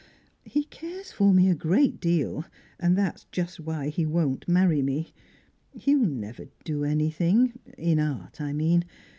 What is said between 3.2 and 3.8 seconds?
just